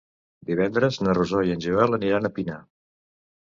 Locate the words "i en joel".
1.51-1.99